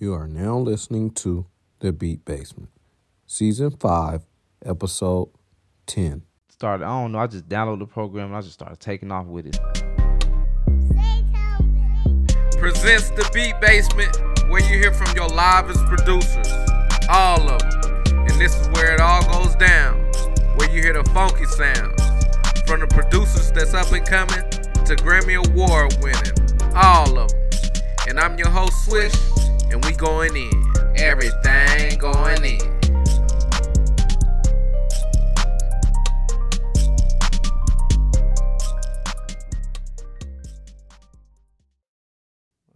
You 0.00 0.14
are 0.14 0.26
now 0.26 0.56
listening 0.56 1.10
to 1.16 1.44
The 1.80 1.92
Beat 1.92 2.24
Basement, 2.24 2.70
Season 3.26 3.70
5, 3.70 4.22
Episode 4.64 5.28
10. 5.88 6.22
Started, 6.48 6.86
I 6.86 7.02
don't 7.02 7.12
know, 7.12 7.18
I 7.18 7.26
just 7.26 7.46
downloaded 7.50 7.80
the 7.80 7.86
program 7.86 8.28
and 8.28 8.36
I 8.36 8.40
just 8.40 8.54
started 8.54 8.80
taking 8.80 9.12
off 9.12 9.26
with 9.26 9.48
it. 9.48 9.58
presents 12.56 13.10
the 13.10 13.28
Beat 13.34 13.60
Basement, 13.60 14.16
where 14.48 14.62
you 14.62 14.78
hear 14.78 14.94
from 14.94 15.14
your 15.14 15.28
livest 15.28 15.84
producers, 15.84 16.48
all 17.10 17.50
of 17.50 17.60
them. 17.60 18.26
And 18.26 18.40
this 18.40 18.58
is 18.58 18.70
where 18.70 18.94
it 18.94 19.00
all 19.02 19.22
goes 19.30 19.54
down, 19.56 20.00
where 20.56 20.70
you 20.70 20.80
hear 20.80 20.94
the 20.94 21.04
funky 21.10 21.44
sounds, 21.44 22.00
from 22.66 22.80
the 22.80 22.86
producers 22.86 23.52
that's 23.52 23.74
up 23.74 23.92
and 23.92 24.06
coming 24.06 24.48
to 24.48 24.96
Grammy 24.96 25.36
Award 25.46 25.94
winning, 26.00 26.74
all 26.74 27.18
of 27.18 27.30
them. 27.30 27.40
And 28.08 28.18
I'm 28.18 28.38
your 28.38 28.48
host 28.48 28.86
Swish, 28.86 29.12
and 29.70 29.84
we 29.84 29.92
going 29.92 30.36
in, 30.36 30.72
everything 30.96 31.98
going 31.98 32.44
in. 32.44 32.80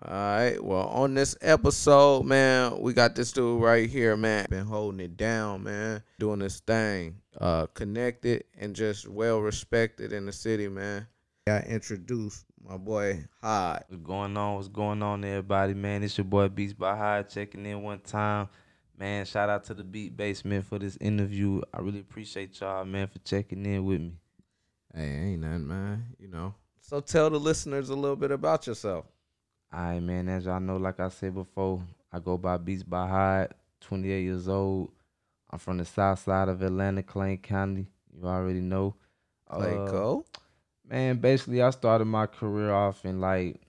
All 0.06 0.10
right. 0.10 0.62
Well, 0.62 0.86
on 0.88 1.14
this 1.14 1.34
episode, 1.40 2.24
man, 2.26 2.78
we 2.78 2.92
got 2.92 3.14
this 3.14 3.32
dude 3.32 3.60
right 3.60 3.88
here, 3.88 4.16
man. 4.16 4.46
Been 4.50 4.66
holding 4.66 5.00
it 5.00 5.16
down, 5.16 5.64
man. 5.64 6.02
Doing 6.18 6.40
this 6.40 6.60
thing. 6.60 7.16
Uh 7.40 7.66
connected 7.74 8.44
and 8.58 8.76
just 8.76 9.08
well 9.08 9.40
respected 9.40 10.12
in 10.12 10.26
the 10.26 10.32
city, 10.32 10.68
man. 10.68 11.06
I 11.48 11.60
introduced 11.60 12.44
my 12.66 12.76
boy 12.76 13.24
Hyde. 13.42 13.84
What's 13.88 14.02
going 14.02 14.36
on? 14.36 14.56
What's 14.56 14.68
going 14.68 15.02
on, 15.02 15.24
everybody? 15.24 15.74
Man, 15.74 16.02
it's 16.02 16.16
your 16.16 16.24
boy 16.24 16.48
Beats 16.48 16.72
by 16.72 16.96
High 16.96 17.22
checking 17.22 17.66
in 17.66 17.82
one 17.82 18.00
time. 18.00 18.48
Man, 18.98 19.26
shout 19.26 19.50
out 19.50 19.64
to 19.64 19.74
the 19.74 19.84
Beat 19.84 20.16
Basement 20.16 20.64
for 20.64 20.78
this 20.78 20.96
interview. 21.00 21.60
I 21.72 21.80
really 21.80 22.00
appreciate 22.00 22.58
y'all, 22.60 22.84
man, 22.84 23.08
for 23.08 23.18
checking 23.18 23.66
in 23.66 23.84
with 23.84 24.00
me. 24.00 24.12
Hey, 24.94 25.32
ain't 25.32 25.42
nothing, 25.42 25.66
man. 25.66 26.04
You 26.18 26.28
know. 26.28 26.54
So 26.80 27.00
tell 27.00 27.28
the 27.30 27.38
listeners 27.38 27.90
a 27.90 27.94
little 27.94 28.16
bit 28.16 28.30
about 28.30 28.66
yourself. 28.66 29.06
All 29.72 29.80
right, 29.80 30.00
man. 30.00 30.28
As 30.28 30.46
y'all 30.46 30.60
know, 30.60 30.76
like 30.76 31.00
I 31.00 31.08
said 31.08 31.34
before, 31.34 31.82
I 32.12 32.18
go 32.18 32.38
by 32.38 32.56
Beats 32.56 32.82
by 32.82 33.08
Hyde, 33.08 33.52
28 33.80 34.22
years 34.22 34.48
old. 34.48 34.90
I'm 35.50 35.58
from 35.58 35.78
the 35.78 35.84
south 35.84 36.20
side 36.20 36.48
of 36.48 36.62
Atlanta, 36.62 37.02
Clay 37.02 37.36
County. 37.36 37.88
You 38.16 38.26
already 38.26 38.60
know. 38.60 38.94
Play 39.50 39.76
Uh. 39.76 40.22
Man, 40.88 41.16
basically, 41.16 41.62
I 41.62 41.70
started 41.70 42.04
my 42.04 42.26
career 42.26 42.72
off 42.72 43.04
in 43.04 43.20
like 43.20 43.60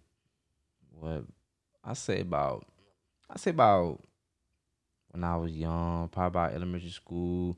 what 1.00 1.24
I 1.84 1.94
say 1.94 2.22
about 2.22 2.66
I 3.30 3.38
say 3.38 3.52
about 3.52 4.02
when 5.12 5.24
I 5.24 5.38
was 5.38 5.52
young, 5.52 6.10
probably 6.10 6.28
about 6.28 6.54
elementary 6.54 6.90
school. 6.90 7.58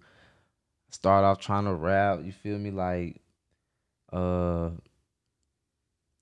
Started 0.90 1.28
off 1.28 1.40
trying 1.40 1.66
to 1.66 1.74
rap. 1.74 2.20
You 2.24 2.32
feel 2.32 2.58
me? 2.58 2.72
Like, 2.72 3.22
uh, 4.14 4.70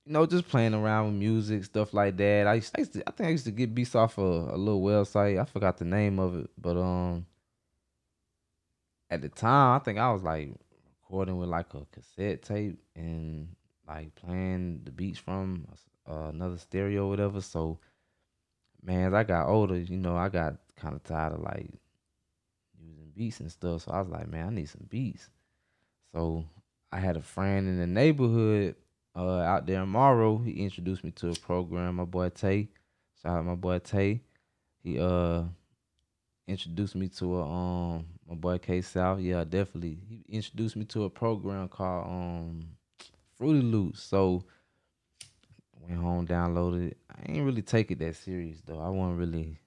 you 0.05 0.13
know, 0.13 0.25
just 0.25 0.47
playing 0.47 0.73
around 0.73 1.05
with 1.05 1.15
music, 1.15 1.63
stuff 1.65 1.93
like 1.93 2.17
that. 2.17 2.47
I 2.47 2.55
used, 2.55 2.75
I, 2.77 2.83
to, 2.83 3.03
I 3.07 3.11
think 3.11 3.27
I 3.27 3.31
used 3.31 3.45
to 3.45 3.51
get 3.51 3.75
beats 3.75 3.95
off 3.95 4.17
a, 4.17 4.21
a 4.21 4.57
little 4.57 4.81
website. 4.81 5.39
I 5.39 5.45
forgot 5.45 5.77
the 5.77 5.85
name 5.85 6.19
of 6.19 6.35
it, 6.35 6.49
but 6.57 6.77
um, 6.77 7.25
at 9.09 9.21
the 9.21 9.29
time, 9.29 9.79
I 9.79 9.83
think 9.83 9.99
I 9.99 10.11
was 10.11 10.23
like 10.23 10.51
recording 11.05 11.37
with 11.37 11.49
like 11.49 11.73
a 11.73 11.85
cassette 11.91 12.41
tape 12.41 12.79
and 12.95 13.47
like 13.87 14.13
playing 14.15 14.81
the 14.83 14.91
beats 14.91 15.19
from 15.19 15.67
uh, 16.09 16.29
another 16.29 16.57
stereo 16.57 17.05
or 17.05 17.09
whatever. 17.09 17.41
So, 17.41 17.79
man, 18.83 19.07
as 19.07 19.13
I 19.13 19.23
got 19.23 19.47
older, 19.47 19.77
you 19.77 19.97
know, 19.97 20.15
I 20.15 20.29
got 20.29 20.55
kind 20.75 20.95
of 20.95 21.03
tired 21.03 21.33
of 21.33 21.41
like 21.41 21.69
using 22.79 23.11
beats 23.15 23.39
and 23.39 23.51
stuff. 23.51 23.83
So 23.83 23.91
I 23.91 24.01
was 24.01 24.09
like, 24.09 24.27
man, 24.27 24.47
I 24.47 24.49
need 24.49 24.69
some 24.69 24.87
beats. 24.89 25.29
So 26.13 26.45
I 26.91 26.99
had 26.99 27.17
a 27.17 27.21
friend 27.21 27.67
in 27.67 27.77
the 27.77 27.87
neighborhood 27.87 28.75
uh, 29.15 29.39
out 29.39 29.67
there 29.67 29.83
in 29.83 29.89
Morrow. 29.89 30.39
He 30.39 30.63
introduced 30.63 31.03
me 31.03 31.11
to 31.11 31.29
a 31.29 31.35
program. 31.35 31.95
My 31.95 32.05
boy 32.05 32.29
Tay, 32.29 32.69
shout 33.21 33.37
out 33.37 33.45
my 33.45 33.55
boy 33.55 33.79
Tay. 33.79 34.21
He 34.83 34.99
uh 34.99 35.43
introduced 36.47 36.95
me 36.95 37.07
to 37.09 37.37
a 37.37 37.45
um 37.45 38.05
my 38.27 38.35
boy 38.35 38.57
K 38.57 38.81
South. 38.81 39.19
Yeah, 39.19 39.43
definitely. 39.43 39.97
He 40.07 40.23
introduced 40.29 40.75
me 40.75 40.85
to 40.85 41.03
a 41.03 41.09
program 41.09 41.67
called 41.67 42.07
um 42.07 42.61
Fruity 43.37 43.61
Loops. 43.61 44.03
So 44.03 44.45
went 45.79 46.01
home, 46.01 46.27
downloaded 46.27 46.91
it. 46.91 46.97
I 47.09 47.31
ain't 47.31 47.45
really 47.45 47.61
take 47.61 47.91
it 47.91 47.99
that 47.99 48.15
serious 48.15 48.61
though. 48.65 48.79
I 48.79 48.89
wasn't 48.89 49.19
really 49.19 49.59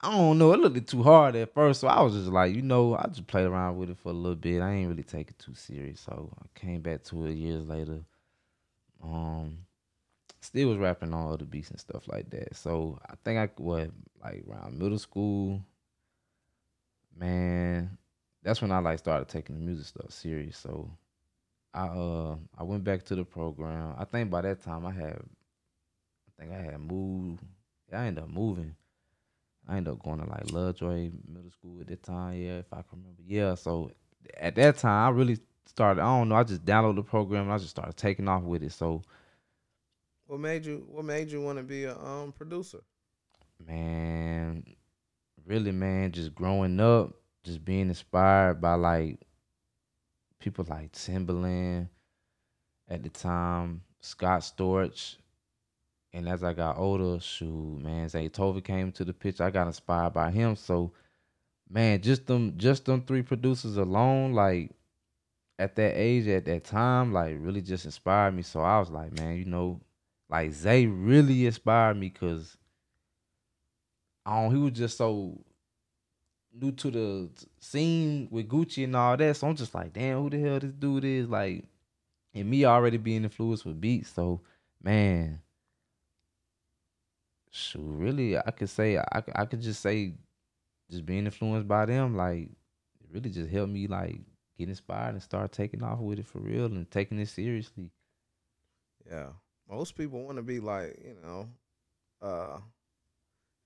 I 0.00 0.10
don't 0.12 0.38
know. 0.38 0.52
It 0.52 0.60
looked 0.60 0.88
too 0.88 1.02
hard 1.02 1.34
at 1.36 1.54
first, 1.54 1.80
so 1.80 1.88
I 1.88 2.02
was 2.02 2.12
just 2.12 2.28
like, 2.28 2.54
you 2.54 2.62
know, 2.62 2.94
I 2.96 3.06
just 3.08 3.26
played 3.26 3.46
around 3.46 3.76
with 3.76 3.90
it 3.90 3.98
for 3.98 4.10
a 4.10 4.12
little 4.12 4.36
bit. 4.36 4.60
I 4.60 4.72
ain't 4.72 4.88
really 4.88 5.02
take 5.02 5.30
it 5.30 5.38
too 5.38 5.54
serious. 5.54 6.00
So 6.00 6.30
I 6.38 6.58
came 6.58 6.82
back 6.82 7.02
to 7.04 7.26
it 7.26 7.32
years 7.32 7.66
later. 7.66 8.02
Um, 9.02 9.65
still 10.46 10.68
was 10.68 10.78
rapping 10.78 11.12
on 11.12 11.32
other 11.32 11.44
beats 11.44 11.70
and 11.70 11.80
stuff 11.80 12.08
like 12.08 12.30
that. 12.30 12.56
So 12.56 12.98
I 13.08 13.14
think 13.24 13.38
I 13.38 13.50
what 13.60 13.90
like 14.22 14.44
around 14.48 14.78
middle 14.78 14.98
school, 14.98 15.62
man, 17.16 17.98
that's 18.42 18.62
when 18.62 18.72
I 18.72 18.78
like 18.78 18.98
started 18.98 19.28
taking 19.28 19.56
the 19.56 19.64
music 19.64 19.86
stuff 19.86 20.10
serious. 20.10 20.56
So 20.56 20.90
I 21.74 21.86
uh 21.86 22.36
I 22.56 22.62
went 22.62 22.84
back 22.84 23.04
to 23.04 23.16
the 23.16 23.24
program. 23.24 23.94
I 23.98 24.04
think 24.04 24.30
by 24.30 24.42
that 24.42 24.62
time 24.62 24.86
I 24.86 24.92
had 24.92 25.18
I 25.18 26.42
think 26.42 26.52
I 26.52 26.60
had 26.60 26.80
moved. 26.80 27.42
I 27.92 28.06
ended 28.06 28.24
up 28.24 28.30
moving. 28.30 28.74
I 29.68 29.76
ended 29.76 29.94
up 29.94 30.02
going 30.02 30.20
to 30.20 30.26
like 30.26 30.52
Lovejoy 30.52 31.10
Middle 31.26 31.50
School 31.50 31.80
at 31.80 31.88
that 31.88 32.02
time, 32.02 32.34
yeah, 32.34 32.58
if 32.58 32.72
I 32.72 32.82
can 32.82 32.98
remember. 32.98 33.22
Yeah, 33.26 33.54
so 33.54 33.90
at 34.38 34.54
that 34.56 34.78
time 34.78 35.08
I 35.08 35.16
really 35.16 35.38
started, 35.66 36.00
I 36.00 36.04
don't 36.04 36.28
know, 36.28 36.36
I 36.36 36.44
just 36.44 36.64
downloaded 36.64 36.96
the 36.96 37.02
program 37.02 37.44
and 37.44 37.52
I 37.52 37.58
just 37.58 37.70
started 37.70 37.96
taking 37.96 38.28
off 38.28 38.42
with 38.42 38.62
it. 38.62 38.72
So 38.72 39.02
What 40.26 40.40
made 40.40 40.66
you 40.66 40.86
what 40.88 41.04
made 41.04 41.30
you 41.30 41.40
want 41.40 41.58
to 41.58 41.64
be 41.64 41.84
a 41.84 41.96
um 41.96 42.32
producer? 42.32 42.80
man, 43.64 44.64
really, 45.44 45.72
man, 45.72 46.12
just 46.12 46.34
growing 46.34 46.80
up, 46.80 47.14
just 47.44 47.64
being 47.64 47.88
inspired 47.88 48.60
by 48.60 48.74
like 48.74 49.20
people 50.38 50.64
like 50.68 50.92
Timbaland 50.92 51.88
at 52.88 53.02
the 53.02 53.08
time, 53.08 53.82
Scott 54.00 54.40
Storch. 54.40 55.16
And 56.12 56.28
as 56.28 56.42
I 56.42 56.54
got 56.54 56.78
older, 56.78 57.20
shoot, 57.20 57.78
man, 57.82 58.08
Zaytoven 58.08 58.64
came 58.64 58.90
to 58.92 59.04
the 59.04 59.12
pitch. 59.12 59.40
I 59.40 59.50
got 59.50 59.66
inspired 59.66 60.14
by 60.14 60.30
him. 60.30 60.56
So, 60.56 60.92
man, 61.68 62.00
just 62.00 62.26
them, 62.26 62.54
just 62.56 62.86
them 62.86 63.02
three 63.02 63.22
producers 63.22 63.76
alone, 63.76 64.32
like 64.32 64.70
at 65.58 65.76
that 65.76 65.92
age, 65.94 66.26
at 66.28 66.46
that 66.46 66.64
time, 66.64 67.12
like 67.12 67.36
really 67.38 67.60
just 67.60 67.84
inspired 67.84 68.34
me. 68.34 68.42
So 68.42 68.60
I 68.60 68.78
was 68.78 68.90
like, 68.90 69.12
man, 69.18 69.36
you 69.36 69.44
know, 69.44 69.80
like 70.28 70.52
Zay 70.52 70.86
really 70.86 71.46
inspired 71.46 71.96
me 71.96 72.08
because 72.08 72.56
I 74.24 74.38
um, 74.38 74.44
don't, 74.44 74.56
he 74.56 74.62
was 74.62 74.72
just 74.72 74.98
so 74.98 75.40
new 76.52 76.72
to 76.72 76.90
the 76.90 77.30
scene 77.60 78.28
with 78.30 78.48
Gucci 78.48 78.84
and 78.84 78.96
all 78.96 79.16
that. 79.16 79.36
So 79.36 79.46
I'm 79.46 79.54
just 79.54 79.74
like, 79.74 79.92
damn, 79.92 80.22
who 80.22 80.30
the 80.30 80.40
hell 80.40 80.58
this 80.58 80.72
dude 80.72 81.04
is? 81.04 81.28
Like, 81.28 81.64
and 82.34 82.50
me 82.50 82.64
already 82.64 82.96
being 82.96 83.24
influenced 83.24 83.64
with 83.64 83.80
beats. 83.80 84.10
So, 84.10 84.40
man, 84.82 85.40
shoot, 87.50 87.80
really, 87.82 88.36
I 88.36 88.50
could 88.50 88.68
say, 88.68 88.98
I, 88.98 89.22
I 89.34 89.44
could 89.44 89.60
just 89.60 89.80
say, 89.80 90.14
just 90.90 91.06
being 91.06 91.24
influenced 91.24 91.68
by 91.68 91.86
them, 91.86 92.16
like, 92.16 92.48
it 93.00 93.08
really 93.12 93.30
just 93.30 93.50
helped 93.50 93.72
me, 93.72 93.86
like, 93.86 94.20
get 94.58 94.68
inspired 94.68 95.14
and 95.14 95.22
start 95.22 95.52
taking 95.52 95.82
off 95.82 95.98
with 95.98 96.18
it 96.18 96.26
for 96.26 96.40
real 96.40 96.66
and 96.66 96.90
taking 96.90 97.18
it 97.18 97.28
seriously. 97.28 97.90
Yeah. 99.08 99.30
Most 99.68 99.96
people 99.96 100.24
want 100.24 100.36
to 100.36 100.42
be 100.42 100.60
like, 100.60 100.98
you 101.04 101.16
know, 101.22 101.48
uh 102.22 102.58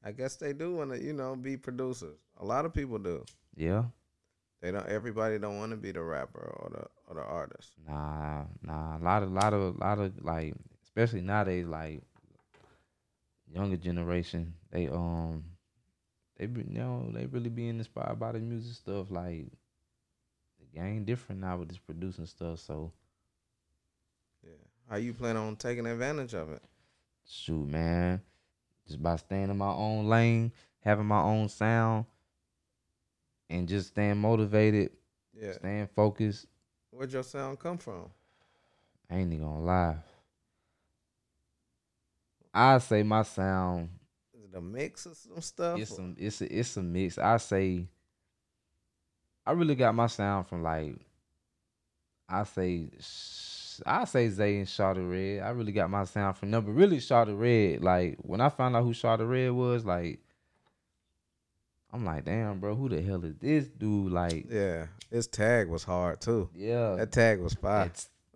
I 0.02 0.12
guess 0.12 0.36
they 0.36 0.54
do 0.54 0.76
want 0.76 0.92
to, 0.92 1.02
you 1.02 1.12
know, 1.12 1.36
be 1.36 1.56
producers. 1.56 2.16
A 2.38 2.44
lot 2.44 2.64
of 2.64 2.72
people 2.72 2.98
do. 2.98 3.24
Yeah. 3.54 3.84
They 4.62 4.70
don't 4.70 4.86
everybody 4.86 5.38
don't 5.38 5.58
want 5.58 5.72
to 5.72 5.76
be 5.76 5.92
the 5.92 6.02
rapper 6.02 6.54
or 6.60 6.70
the 6.70 6.86
or 7.06 7.14
the 7.20 7.26
artist. 7.26 7.72
Nah, 7.86 8.44
nah. 8.62 8.96
A 8.96 9.02
lot 9.02 9.22
of, 9.22 9.32
lot 9.32 9.52
of, 9.52 9.78
lot 9.78 9.98
of 9.98 10.12
like, 10.24 10.54
especially 10.82 11.20
nowadays, 11.20 11.66
like 11.66 12.02
younger 13.52 13.76
generation, 13.76 14.54
they 14.70 14.88
um, 14.88 15.44
they 16.38 16.44
you 16.44 16.64
know, 16.78 17.10
they 17.12 17.26
really 17.26 17.50
being 17.50 17.78
inspired 17.78 18.18
by 18.18 18.32
the 18.32 18.38
music 18.38 18.74
stuff. 18.74 19.10
Like 19.10 19.46
the 20.58 20.78
game 20.78 21.04
different 21.04 21.40
now 21.40 21.58
with 21.58 21.68
this 21.68 21.78
producing 21.78 22.26
stuff. 22.26 22.60
So. 22.60 22.92
How 24.90 24.96
you 24.96 25.14
plan 25.14 25.36
on 25.36 25.54
taking 25.56 25.86
advantage 25.86 26.34
of 26.34 26.50
it? 26.50 26.62
shoot, 27.24 27.68
man, 27.68 28.20
just 28.88 29.00
by 29.00 29.14
staying 29.14 29.50
in 29.50 29.56
my 29.56 29.70
own 29.72 30.06
lane, 30.08 30.50
having 30.80 31.06
my 31.06 31.22
own 31.22 31.48
sound, 31.48 32.06
and 33.48 33.68
just 33.68 33.88
staying 33.90 34.18
motivated, 34.18 34.90
Yeah. 35.32 35.52
staying 35.52 35.86
focused. 35.94 36.46
Where'd 36.90 37.12
your 37.12 37.22
sound 37.22 37.60
come 37.60 37.78
from? 37.78 38.10
I 39.08 39.18
ain't 39.18 39.32
even 39.32 39.44
gonna 39.46 39.60
lie. 39.64 39.96
I 42.52 42.78
say 42.78 43.04
my 43.04 43.22
sound 43.22 43.90
it 44.34 44.52
a 44.56 44.60
mix 44.60 45.06
of 45.06 45.16
some 45.16 45.40
stuff? 45.40 45.78
It's 45.78 45.92
or- 45.92 45.94
some 45.94 46.16
it's 46.18 46.40
a 46.40 46.58
it's 46.58 46.76
a 46.76 46.82
mix. 46.82 47.16
I 47.16 47.36
say 47.36 47.86
I 49.46 49.52
really 49.52 49.76
got 49.76 49.94
my 49.94 50.08
sound 50.08 50.48
from 50.48 50.64
like 50.64 50.96
I 52.28 52.42
say 52.42 52.90
sh- 52.98 53.59
I 53.86 54.04
say 54.04 54.28
Zay 54.28 54.58
and 54.58 54.66
Shawty 54.66 55.08
Red. 55.08 55.46
I 55.46 55.50
really 55.50 55.72
got 55.72 55.90
my 55.90 56.04
sound 56.04 56.36
from 56.36 56.50
them, 56.50 56.64
but 56.64 56.72
really 56.72 56.98
Shawty 56.98 57.38
Red. 57.38 57.82
Like 57.82 58.18
when 58.22 58.40
I 58.40 58.48
found 58.48 58.76
out 58.76 58.84
who 58.84 58.92
Shawty 58.92 59.28
Red 59.28 59.52
was, 59.52 59.84
like 59.84 60.20
I'm 61.92 62.04
like, 62.04 62.24
damn, 62.24 62.60
bro, 62.60 62.74
who 62.76 62.88
the 62.88 63.02
hell 63.02 63.24
is 63.24 63.34
this 63.40 63.66
dude? 63.66 64.12
Like, 64.12 64.46
yeah, 64.48 64.86
his 65.10 65.26
tag 65.26 65.68
was 65.68 65.82
hard 65.82 66.20
too. 66.20 66.48
yeah, 66.54 66.94
That 66.96 67.10
tag 67.12 67.40
was 67.40 67.54
fire. 67.54 67.90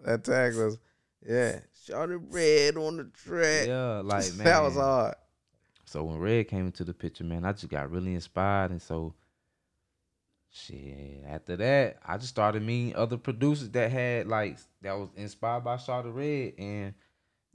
That 0.05 0.25
tag 0.25 0.57
was, 0.57 0.79
yeah, 1.27 1.61
Shawty 1.89 2.21
Red 2.31 2.77
on 2.77 2.97
the 2.97 3.05
track. 3.05 3.67
yeah, 3.69 4.01
like 4.05 4.35
man, 4.35 4.45
that 4.45 4.63
was 4.63 4.75
hard. 4.75 5.15
So 5.85 6.03
when 6.03 6.19
Red 6.19 6.49
came 6.49 6.67
into 6.67 6.83
the 6.83 6.95
picture, 6.95 7.25
man, 7.25 7.45
I 7.45 7.53
just 7.53 7.69
got 7.69 7.91
really 7.91 8.15
inspired, 8.15 8.73
and 8.73 8.83
so 8.83 9.15
shit. 10.55 11.25
After 11.27 11.57
that, 11.57 11.99
I 12.05 12.17
just 12.17 12.31
started 12.31 12.63
meeting 12.63 12.97
other 12.97 13.17
producers 13.19 13.71
that 13.71 13.91
had 13.91 14.27
like 14.29 14.59
that 14.83 14.95
was 14.99 15.11
inspired 15.17 15.65
by 15.65 15.77
Shawty 15.77 16.15
Red, 16.15 16.55
and 16.59 16.95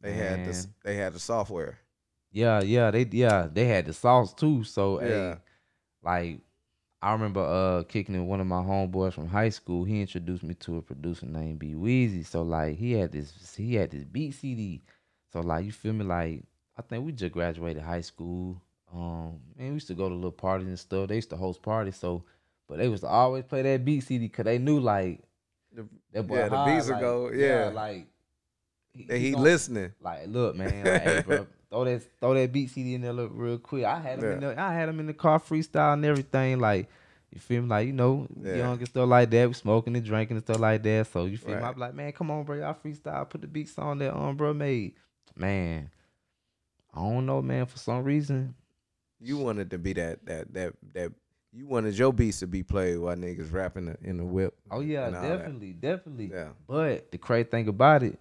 They 0.02 0.14
had 0.14 0.46
this. 0.46 0.68
They 0.84 0.96
had 0.96 1.14
the 1.14 1.20
software. 1.20 1.80
Yeah, 2.32 2.62
yeah, 2.62 2.92
they 2.92 3.08
yeah 3.12 3.48
they 3.52 3.66
had 3.66 3.86
the 3.86 3.94
sauce 3.94 4.34
too. 4.34 4.64
So 4.64 5.00
Yeah. 5.00 5.36
hey, 5.36 5.40
like 6.04 6.42
I 7.02 7.14
remember 7.14 7.42
uh 7.42 7.84
kicking 7.84 8.16
in 8.16 8.28
one 8.28 8.42
of 8.42 8.48
my 8.48 8.62
homeboys 8.62 9.14
from 9.14 9.28
high 9.28 9.50
school. 9.50 9.84
He 9.86 10.02
introduced 10.02 10.44
me 10.44 10.56
to 10.56 10.78
a 10.78 10.82
producer 10.82 11.26
named 11.28 11.60
B 11.60 11.74
Weezy. 11.76 12.26
So 12.26 12.44
like 12.44 12.78
he 12.78 12.94
had 12.94 13.12
this 13.12 13.56
he 13.56 13.76
had 13.76 13.92
this 13.92 14.06
beat 14.06 14.34
CD. 14.34 14.82
So 15.34 15.42
like 15.42 15.66
you 15.66 15.72
feel 15.72 15.94
me 15.94 16.06
like 16.06 16.44
I 16.78 16.82
think 16.84 17.06
we 17.06 17.12
just 17.14 17.34
graduated 17.34 17.84
high 17.84 18.02
school. 18.02 18.62
Um 18.94 19.40
and 19.58 19.70
we 19.70 19.74
used 19.76 19.88
to 19.88 19.96
go 19.96 20.10
to 20.10 20.16
little 20.16 20.32
parties 20.32 20.68
and 20.68 20.80
stuff. 20.80 21.10
They 21.10 21.16
used 21.16 21.30
to 21.32 21.38
host 21.38 21.62
parties. 21.62 21.98
So 21.98 22.24
but 22.70 22.78
they 22.78 22.88
was 22.88 23.02
to 23.02 23.08
always 23.08 23.44
play 23.44 23.62
that 23.64 23.84
beat 23.84 24.02
CD 24.02 24.28
because 24.28 24.46
they 24.46 24.58
knew 24.60 24.80
like 24.80 25.22
The- 25.74 25.88
that 26.14 26.24
boy 26.24 26.38
yeah, 26.38 26.50
the 26.50 26.66
beats 26.66 26.90
like, 26.90 27.02
go. 27.02 27.30
Yeah, 27.32 27.72
like 27.74 28.08
that 29.08 29.18
he 29.18 29.32
gon- 29.32 29.44
listening. 29.44 29.94
like, 30.02 30.28
look, 30.28 30.56
man, 30.56 30.86
like, 30.86 31.02
hey, 31.02 31.24
bro, 31.26 31.48
throw 31.70 31.84
that 31.86 32.02
throw 32.20 32.34
that 32.36 32.52
beat 32.52 32.70
CD 32.70 32.96
in 32.96 33.02
there 33.02 33.14
look 33.14 33.32
real 33.34 33.58
quick. 33.58 33.84
I 33.86 34.00
had 34.00 34.20
him 34.20 34.32
in 34.32 34.40
the 34.42 34.60
I 34.60 34.74
had 34.74 34.88
him 34.90 35.00
in 35.00 35.08
the 35.08 35.14
car 35.14 35.40
freestyle 35.40 35.94
and 35.94 36.06
everything. 36.06 36.60
Like, 36.60 36.88
you 37.32 37.40
feel 37.40 37.62
me? 37.62 37.68
Like, 37.68 37.88
you 37.88 37.94
know, 37.94 38.28
Yeah. 38.42 38.56
young 38.56 38.78
and 38.80 38.88
stuff 38.88 39.08
like 39.08 39.30
that. 39.32 39.48
We 39.48 39.54
smoking 39.54 39.96
and 39.96 40.04
drinking 40.06 40.38
and 40.38 40.46
stuff 40.46 40.60
like 40.60 40.82
that. 40.84 41.08
So 41.08 41.26
you 41.26 41.38
feel 41.38 41.56
me? 41.58 41.62
I'm 41.62 41.78
like, 41.78 41.94
man, 41.94 42.12
come 42.12 42.32
on, 42.32 42.44
bro, 42.44 42.58
y'all 42.58 42.74
freestyle. 42.74 43.30
Put 43.30 43.42
the 43.42 43.48
beats 43.48 43.78
on 43.78 44.00
that 44.00 44.16
um 44.16 44.36
bro 44.36 44.54
made. 44.54 44.94
Man, 45.36 45.90
I 46.94 47.00
don't 47.02 47.26
know, 47.28 47.42
man. 47.42 47.66
For 47.68 47.78
some 47.78 48.04
reason, 48.04 48.56
You 49.22 49.38
wanted 49.38 49.70
to 49.72 49.78
be 49.78 49.94
that 49.94 50.26
that 50.26 50.54
that 50.54 50.74
that. 50.94 51.12
You 51.52 51.66
wanted 51.66 51.98
your 51.98 52.14
beats 52.14 52.40
to 52.40 52.48
be 52.48 52.62
played 52.64 52.98
while 53.00 53.16
niggas 53.16 53.52
rapping 53.52 53.88
in 53.88 53.98
the- 54.02 54.10
in 54.10 54.18
the 54.18 54.26
whip. 54.26 54.56
oh 54.70 54.82
yeah, 54.82 55.10
definitely, 55.10 55.74
definitely. 55.74 56.28
Yeah. 56.32 56.50
But 56.68 57.12
the 57.12 57.18
crazy 57.18 57.50
thing 57.50 57.68
about 57.68 58.04
it, 58.04 58.20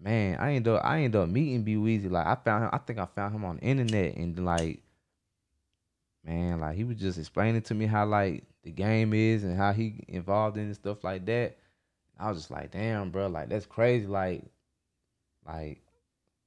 man, 0.00 0.38
I 0.40 0.54
ended 0.54 0.74
up 0.74 0.84
I 0.84 1.02
ended 1.02 1.20
up 1.20 1.28
meeting 1.28 1.62
B 1.62 1.76
Weezy. 1.76 2.10
Like 2.10 2.26
I 2.26 2.34
found 2.34 2.64
him, 2.64 2.70
I 2.72 2.78
think 2.78 2.98
I 2.98 3.06
found 3.06 3.34
him 3.34 3.44
on 3.44 3.56
the 3.56 3.62
internet 3.62 4.16
and 4.16 4.44
like 4.44 4.80
man, 6.24 6.60
like 6.60 6.74
he 6.76 6.84
was 6.84 6.96
just 6.96 7.18
explaining 7.18 7.62
to 7.62 7.74
me 7.74 7.86
how 7.86 8.04
like 8.06 8.44
the 8.62 8.70
game 8.72 9.12
is 9.14 9.44
and 9.44 9.56
how 9.56 9.72
he 9.72 10.02
involved 10.08 10.56
in 10.56 10.64
and 10.64 10.74
stuff 10.74 11.04
like 11.04 11.24
that. 11.26 11.56
I 12.18 12.28
was 12.28 12.38
just 12.38 12.50
like, 12.50 12.70
damn, 12.70 13.10
bro, 13.10 13.26
like 13.28 13.48
that's 13.48 13.66
crazy. 13.66 14.06
Like, 14.06 14.42
like 15.46 15.80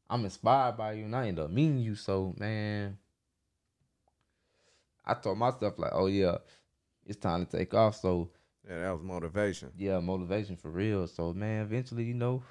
I'm 0.09 0.23
inspired 0.25 0.77
by 0.77 0.93
you 0.93 1.05
and 1.05 1.15
I 1.15 1.27
ended 1.27 1.45
up 1.45 1.51
meeting 1.51 1.79
you. 1.79 1.95
So 1.95 2.33
man, 2.37 2.97
I 5.07 5.15
told 5.15 5.39
myself 5.39 5.79
like, 5.79 5.93
oh 5.93 6.07
yeah, 6.07 6.37
it's 7.05 7.17
time 7.19 7.45
to 7.45 7.57
take 7.57 7.73
off. 7.73 7.95
So 7.97 8.31
Yeah, 8.67 8.81
that 8.81 8.91
was 8.91 9.03
motivation. 9.03 9.71
yeah, 9.77 9.99
motivation 9.99 10.55
for 10.57 10.69
real. 10.69 11.07
So 11.07 11.33
man, 11.33 11.63
eventually, 11.63 12.03
you 12.05 12.13
know, 12.13 12.43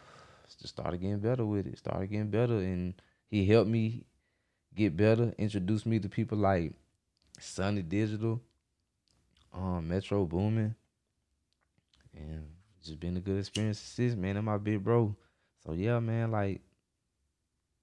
just 0.60 0.68
started 0.68 1.00
getting 1.00 1.20
better 1.20 1.44
with 1.46 1.66
it. 1.66 1.78
Started 1.78 2.08
getting 2.10 2.30
better, 2.30 2.58
and 2.58 2.94
he 3.28 3.46
helped 3.46 3.70
me 3.70 4.04
get 4.74 4.96
better. 4.96 5.34
Introduced 5.38 5.86
me 5.86 5.98
to 6.00 6.08
people 6.08 6.38
like 6.38 6.74
Sonny 7.40 7.82
Digital, 7.82 8.40
um, 9.52 9.88
Metro 9.88 10.24
Boomin, 10.26 10.74
and 12.14 12.46
just 12.82 13.00
been 13.00 13.16
a 13.16 13.20
good 13.20 13.38
experience 13.38 13.78
since. 13.78 14.14
Man, 14.16 14.36
and 14.36 14.46
my 14.46 14.58
big 14.58 14.82
bro. 14.82 15.14
So 15.64 15.72
yeah, 15.72 15.98
man, 16.00 16.30
like 16.30 16.60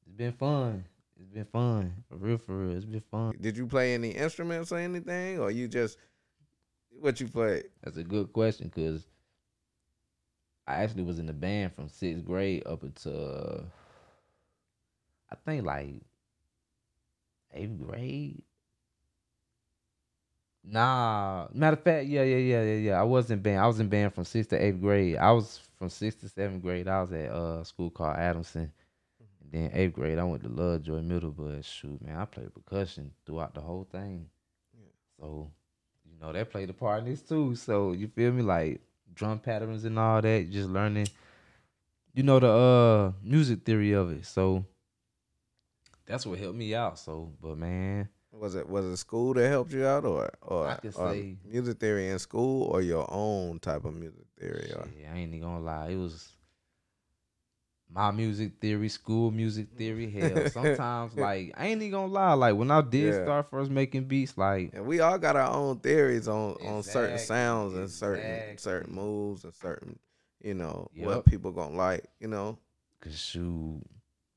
it's 0.06 0.16
been 0.16 0.34
fun. 0.34 0.86
It's 1.20 1.30
been 1.30 1.46
fun 1.46 1.94
for 2.10 2.18
real, 2.18 2.38
for 2.38 2.58
real. 2.58 2.76
It's 2.76 2.86
been 2.86 3.04
fun. 3.12 3.36
Did 3.40 3.58
you 3.58 3.68
play 3.68 3.94
any 3.94 4.10
instruments 4.10 4.72
or 4.72 4.78
anything, 4.78 5.40
or 5.40 5.52
you 5.52 5.68
just 5.68 5.98
what 7.00 7.20
you 7.20 7.28
played? 7.28 7.66
That's 7.84 7.98
a 7.98 8.04
good 8.04 8.34
question 8.34 8.72
because 8.74 9.06
I 10.68 10.76
actually 10.76 11.04
was 11.04 11.20
in 11.20 11.26
the 11.26 11.34
band 11.34 11.74
from 11.74 11.90
sixth 11.90 12.26
grade 12.26 12.66
up 12.66 12.84
until 12.84 13.66
I 15.32 15.36
think 15.46 15.66
like 15.66 16.02
eighth 17.54 17.78
grade. 17.78 18.42
Nah, 20.66 21.48
matter 21.54 21.74
of 21.76 21.84
fact, 21.84 22.08
yeah, 22.08 22.24
yeah, 22.24 22.38
yeah, 22.38 22.64
yeah, 22.64 22.76
yeah. 22.76 23.00
I 23.00 23.04
was 23.04 23.30
in 23.30 23.40
band. 23.40 23.60
I 23.60 23.68
was 23.68 23.82
in 23.82 23.90
band 23.90 24.14
from 24.14 24.24
sixth 24.24 24.52
to 24.52 24.64
eighth 24.64 24.80
grade. 24.80 25.18
I 25.18 25.32
was 25.32 25.60
from 25.78 25.90
sixth 25.90 26.22
to 26.22 26.30
seventh 26.30 26.62
grade. 26.62 26.88
I 26.88 27.02
was 27.02 27.12
at 27.12 27.30
uh, 27.30 27.60
a 27.62 27.66
school 27.66 27.90
called 27.90 28.16
Adamson. 28.16 28.72
Then 29.54 29.70
eighth 29.74 29.94
grade, 29.94 30.18
I 30.18 30.24
went 30.24 30.42
to 30.44 30.50
Lovejoy 30.50 31.02
Middle. 31.02 31.30
But 31.32 31.64
shoot, 31.64 32.02
man, 32.04 32.18
I 32.18 32.26
played 32.26 32.52
percussion 32.54 33.12
throughout 33.26 33.54
the 33.54 33.62
whole 33.62 33.88
thing. 33.90 34.26
So 35.20 35.52
you 36.10 36.20
know, 36.20 36.34
that 36.34 36.50
played 36.52 36.70
a 36.72 36.74
part 36.74 37.00
in 37.04 37.06
this 37.06 37.22
too. 37.22 37.56
So 37.56 37.92
you 37.94 38.08
feel 38.08 38.32
me? 38.32 38.42
Like 38.42 38.82
drum 39.14 39.38
patterns 39.40 39.86
and 39.86 40.00
all 40.00 40.22
that, 40.24 40.50
just 40.50 40.68
learning, 40.70 41.08
you 42.16 42.24
know, 42.24 42.40
the 42.40 42.50
uh 42.50 43.12
music 43.24 43.64
theory 43.64 43.92
of 43.92 44.12
it. 44.12 44.26
So 44.26 44.66
that's 46.08 46.26
what 46.26 46.40
helped 46.40 46.58
me 46.58 46.74
out. 46.74 46.98
So, 46.98 47.32
but 47.40 47.56
man, 47.58 48.10
Was 48.32 48.56
it 48.56 48.68
was 48.68 48.86
it 48.86 48.98
school 48.98 49.36
that 49.36 49.48
helped 49.50 49.72
you 49.72 49.86
out, 49.86 50.04
or 50.04 50.32
or, 50.42 50.68
I 50.68 50.80
or 50.84 50.92
say- 51.14 51.38
music 51.46 51.80
theory 51.80 52.10
in 52.10 52.18
school, 52.18 52.64
or 52.64 52.82
your 52.82 53.06
own 53.10 53.60
type 53.60 53.86
of 53.86 53.94
music 53.94 54.26
theory? 54.40 54.68
Yeah, 54.70 55.14
I 55.14 55.18
ain't 55.20 55.30
even 55.34 55.42
gonna 55.42 55.64
lie, 55.64 55.90
it 55.90 55.96
was 55.98 56.28
my 57.94 58.12
music 58.12 58.54
theory, 58.60 58.90
school 58.90 59.30
music 59.32 59.68
theory. 59.78 60.10
Hell, 60.10 60.46
sometimes 60.50 61.16
like 61.16 61.54
I 61.56 61.68
ain't 61.68 61.82
even 61.82 61.92
gonna 61.92 62.12
lie, 62.12 62.34
like 62.34 62.56
when 62.56 62.72
I 62.72 62.82
did 62.82 63.14
Yeah. 63.14 63.24
start 63.24 63.50
first 63.50 63.70
making 63.72 64.06
beats, 64.06 64.38
like 64.38 64.72
and 64.74 64.86
we 64.86 65.00
all 65.00 65.18
got 65.18 65.36
our 65.36 65.52
own 65.54 65.80
theories 65.80 66.28
on 66.28 66.56
on 66.62 66.84
certain 66.84 67.18
sounds 67.20 67.74
and 67.76 67.90
certain 67.90 68.32
exactly. 68.34 68.58
certain 68.58 68.96
moves 68.96 69.44
and 69.44 69.54
certain 69.54 70.00
you 70.42 70.54
know 70.56 70.90
Yep. 70.96 71.06
what 71.06 71.26
people 71.26 71.52
gonna 71.52 71.76
like. 71.76 72.06
You 72.20 72.28
know, 72.30 72.58
cause 73.02 73.18
shoot, 73.20 73.82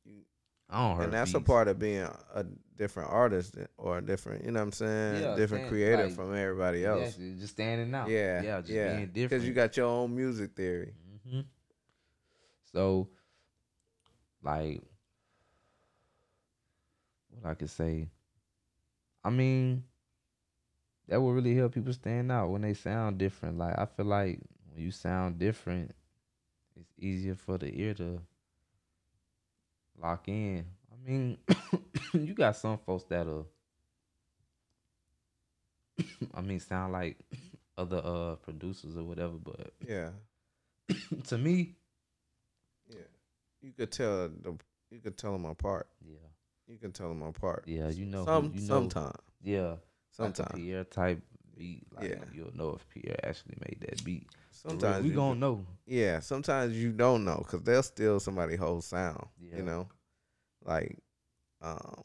You- 0.05 0.25
I 0.69 0.89
don't 0.95 1.05
and 1.05 1.13
that's 1.13 1.35
a 1.35 1.41
part 1.41 1.69
of 1.69 1.79
being 1.79 2.07
a 2.35 2.45
different 2.77 3.11
artist 3.11 3.57
or 3.79 3.99
a 3.99 4.03
different. 4.03 4.45
You 4.45 4.51
know 4.51 4.61
what 4.61 4.67
I'm 4.67 4.73
saying? 4.73 5.23
Yeah, 5.23 5.35
different 5.37 5.63
stand- 5.63 5.69
creator 5.71 6.05
like, 6.09 6.13
from 6.15 6.35
everybody 6.35 6.85
else. 6.85 7.09
Exactly, 7.17 7.35
just 7.41 7.53
standing 7.55 7.95
out. 7.95 8.09
Yeah, 8.11 8.43
yeah, 8.43 8.61
just 8.61 8.73
yeah. 8.73 8.95
being 8.97 9.07
different. 9.07 9.31
Because 9.31 9.47
you 9.49 9.55
got 9.55 9.77
your 9.79 9.87
own 9.87 10.15
music 10.15 10.55
theory. 10.55 10.93
hmm 11.27 11.41
So, 12.73 13.09
like, 14.47 14.83
what 17.31 17.51
I 17.51 17.55
could 17.55 17.71
say, 17.71 18.09
I 19.25 19.31
mean, 19.31 19.85
that 21.09 21.21
will 21.21 21.33
really 21.33 21.55
help 21.57 21.75
people 21.75 21.93
stand 21.93 22.33
out 22.33 22.51
when 22.51 22.63
they 22.63 22.75
sound 22.75 23.19
different. 23.19 23.59
Like, 23.59 23.79
I 23.79 23.87
feel 23.87 24.07
like 24.07 24.41
when 24.71 24.83
you 24.83 24.91
sound 24.91 25.39
different, 25.39 25.95
it's 26.79 26.93
easier 26.99 27.35
for 27.35 27.59
the 27.59 27.69
ear 27.79 27.95
to 27.95 28.21
lock 30.01 30.29
in. 30.29 30.65
I 30.93 31.09
mean, 31.09 31.39
you 32.13 32.35
got 32.35 32.57
some 32.57 32.79
folks 32.79 33.05
that'll, 33.05 33.47
I 36.35 36.41
mean, 36.41 36.61
sound 36.61 36.93
like 36.93 37.19
other 37.79 38.01
uh 38.05 38.37
producers 38.37 38.97
or 38.97 39.05
whatever, 39.05 39.35
but 39.43 39.73
Yeah, 39.87 40.11
to 41.29 41.39
me. 41.39 41.77
You 43.63 43.73
could 43.73 43.91
tell 43.93 44.29
the 44.29 44.57
you 44.91 45.01
could 45.01 45.17
tell 45.19 45.33
them 45.33 45.45
apart. 45.45 45.89
yeah, 46.01 46.17
You 46.69 46.79
can 46.79 46.93
tell 46.93 47.09
them 47.09 47.23
apart. 47.23 47.65
yeah, 47.67 47.89
you 47.89 48.07
know, 48.07 48.25
Some 48.25 48.53
you 48.55 48.61
know, 48.61 48.67
sometimes. 48.67 49.17
yeah, 49.43 49.75
like 50.19 50.39
a 50.39 50.53
Pierre 50.55 50.85
type 50.85 51.21
beat, 51.57 51.87
like 51.95 52.11
Yeah. 52.11 52.25
you'll 52.33 52.55
know 52.57 52.75
if 52.75 52.89
Pierre 52.89 53.17
actually 53.25 53.57
made 53.61 53.79
that 53.89 54.05
beat. 54.05 54.29
Sometimes 54.53 55.03
we 55.03 55.11
you 55.11 55.15
gonna 55.17 55.39
know. 55.41 55.67
Yeah, 55.87 56.21
sometimes 56.21 56.75
you 56.77 56.93
don't 56.93 57.25
know 57.25 57.39
because 57.39 57.63
they'll 57.63 57.83
steal 57.83 58.21
somebody's 58.21 58.59
whole 58.59 58.81
sound. 58.81 59.27
Yeah. 59.41 59.57
You 59.59 59.63
know, 59.65 59.89
like 60.65 60.99
um, 61.61 62.03